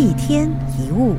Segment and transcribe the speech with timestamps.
[0.00, 1.14] 一天一物。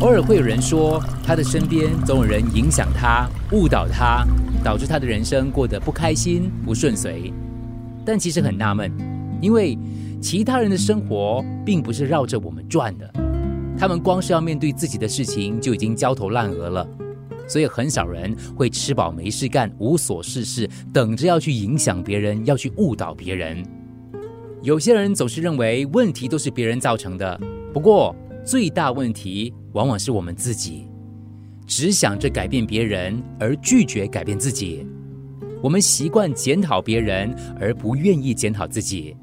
[0.00, 4.26] 偶尔会有人说，他的身边总有人影响他、误导他，
[4.64, 7.32] 导致他的人生过得不开心、不顺遂。
[8.04, 8.90] 但其实很纳闷，
[9.40, 9.78] 因为
[10.20, 13.08] 其他人的生活并不是绕着我们转的，
[13.78, 16.84] 他们光是要面对自己的事情就已经焦头烂额了。
[17.46, 23.64] 所以很少人会吃饱没事干、无所事事，等着要去影响别人、要去误导别人。
[24.62, 27.40] 有些人总是认为问题都是别人造成的，
[27.72, 28.14] 不过
[28.44, 30.86] 最大问题往往是我们自己，
[31.66, 34.86] 只想着改变别人而拒绝改变自己。
[35.60, 39.16] 我们习惯检讨别人，而不愿意检讨自己；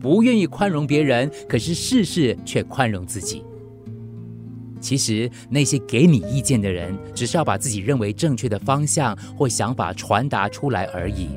[0.00, 3.42] 不愿意宽容别人，可是事事却宽容自己。
[4.80, 11.30] 其实那些给你意见的人，只是要把自己认为正确的方向或想法传达出来而已。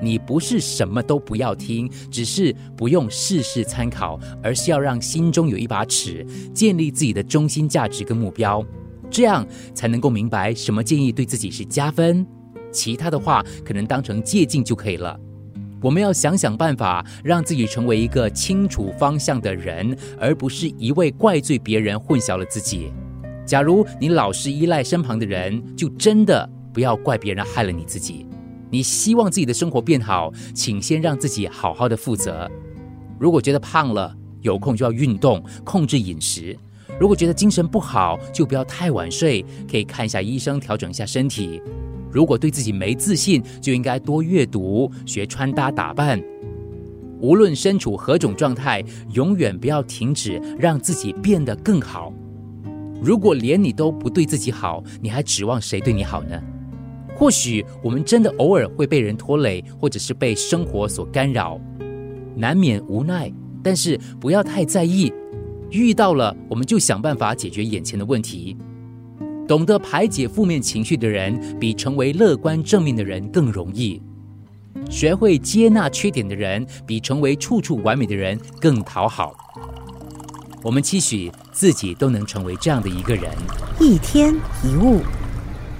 [0.00, 8.64] 你不是什么都不要听，只是不用事事参考，而是要让心中有一把尺，建立自己的中心价值跟目标，
[9.10, 12.26] 这样才能够明白什么建议对自己是加分，
[12.72, 15.18] 其他的话可能当成借鉴就可以了。
[15.82, 22.92] 我们要想想办法，让自己成为一个清楚方向的人，而不是一味怪罪别人，混淆了自己。
[23.46, 28.26] 假如你老是依赖身旁的人，就真的不要怪别人害了你自己。
[28.70, 32.50] 你希望自己的生活变好，请先让自己好好的负责。
[33.18, 36.56] 如果觉得胖了，有空就要运动，控制饮食；
[36.98, 41.60] 如果觉得精神不好，就不要太晚睡，可以看一下医生，调整一下身体。
[42.12, 46.22] 如果对自己没自信，就应该多阅读、学穿搭打扮。
[47.20, 48.82] 无论身处何种状态，
[49.12, 52.12] 永远不要停止让自己变得更好。
[53.02, 56.40] 如果连你都不对自己好，你还指望谁对你好呢？
[57.20, 61.60] 或许我们真的偶尔会被人拖累，或者是被生活所干扰，
[62.34, 63.30] 难免无奈。
[63.62, 65.12] 但是不要太在意，
[65.70, 68.56] 遇到了我们就想办法解决眼前的问题。
[69.46, 74.00] 懂得排解负面情绪的人，比成为乐观正面的人更容易；
[74.88, 79.34] 学会接纳缺点的人，比成为处处完美的人更讨好。
[80.62, 83.30] 我们期许自己都能成为这样的一个人。
[83.78, 85.02] 一天一物。